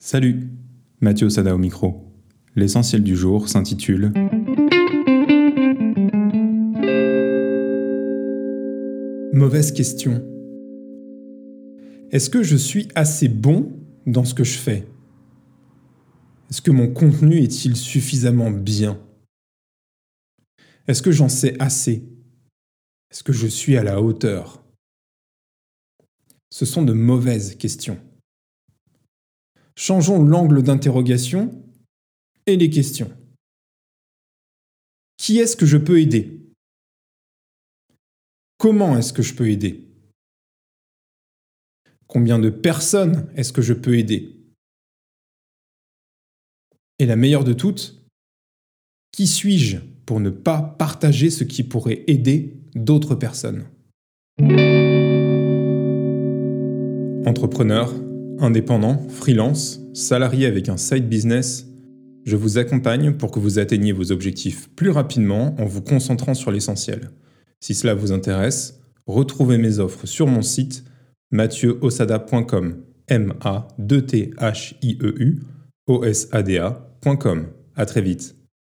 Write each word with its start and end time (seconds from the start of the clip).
Salut, 0.00 0.48
Mathieu 1.00 1.28
Sada 1.28 1.56
au 1.56 1.58
micro. 1.58 2.14
L'essentiel 2.54 3.02
du 3.02 3.16
jour 3.16 3.48
s'intitule 3.48 4.12
Mauvaise 9.32 9.72
question. 9.72 10.24
Est-ce 12.12 12.30
que 12.30 12.44
je 12.44 12.56
suis 12.56 12.88
assez 12.94 13.28
bon 13.28 13.72
dans 14.06 14.24
ce 14.24 14.34
que 14.34 14.44
je 14.44 14.56
fais? 14.56 14.86
Est-ce 16.48 16.62
que 16.62 16.70
mon 16.70 16.88
contenu 16.92 17.42
est-il 17.42 17.74
suffisamment 17.74 18.52
bien? 18.52 19.00
Est-ce 20.86 21.02
que 21.02 21.10
j'en 21.10 21.28
sais 21.28 21.60
assez? 21.60 22.04
Est-ce 23.10 23.24
que 23.24 23.32
je 23.32 23.48
suis 23.48 23.76
à 23.76 23.82
la 23.82 24.00
hauteur? 24.00 24.64
Ce 26.50 26.64
sont 26.64 26.82
de 26.82 26.92
mauvaises 26.92 27.56
questions. 27.56 27.98
Changeons 29.80 30.24
l'angle 30.24 30.64
d'interrogation 30.64 31.62
et 32.46 32.56
les 32.56 32.68
questions. 32.68 33.16
Qui 35.16 35.38
est-ce 35.38 35.56
que 35.56 35.66
je 35.66 35.76
peux 35.76 36.00
aider? 36.00 36.40
Comment 38.56 38.98
est-ce 38.98 39.12
que 39.12 39.22
je 39.22 39.34
peux 39.34 39.48
aider? 39.48 39.86
Combien 42.08 42.40
de 42.40 42.50
personnes 42.50 43.30
est-ce 43.36 43.52
que 43.52 43.62
je 43.62 43.72
peux 43.72 43.96
aider? 43.96 44.36
Et 46.98 47.06
la 47.06 47.14
meilleure 47.14 47.44
de 47.44 47.52
toutes, 47.52 48.04
qui 49.12 49.28
suis-je 49.28 49.78
pour 50.06 50.18
ne 50.18 50.30
pas 50.30 50.60
partager 50.60 51.30
ce 51.30 51.44
qui 51.44 51.62
pourrait 51.62 52.02
aider 52.08 52.56
d'autres 52.74 53.14
personnes? 53.14 53.68
Entrepreneur, 57.24 58.07
indépendant, 58.40 59.06
freelance, 59.08 59.80
salarié 59.94 60.46
avec 60.46 60.68
un 60.68 60.76
side 60.76 61.08
business, 61.08 61.66
je 62.24 62.36
vous 62.36 62.58
accompagne 62.58 63.14
pour 63.14 63.30
que 63.30 63.38
vous 63.38 63.58
atteigniez 63.58 63.92
vos 63.92 64.12
objectifs 64.12 64.68
plus 64.76 64.90
rapidement 64.90 65.54
en 65.58 65.64
vous 65.64 65.82
concentrant 65.82 66.34
sur 66.34 66.50
l'essentiel. 66.50 67.10
Si 67.60 67.74
cela 67.74 67.94
vous 67.94 68.12
intéresse, 68.12 68.80
retrouvez 69.06 69.58
mes 69.58 69.78
offres 69.78 70.06
sur 70.06 70.26
mon 70.26 70.42
site 70.42 70.84
mathieuosada.com 71.30 72.82
m 73.08 73.34
a 73.40 73.68
t 73.78 74.30
h 74.38 74.74
i 74.82 74.98
e 75.00 75.14
u 75.18 75.40
o 75.86 76.04
s 76.04 76.28
a 76.32 76.42
d 76.42 76.58
A.com. 76.58 77.46
À 77.74 77.86
très 77.86 78.02
vite. 78.02 78.37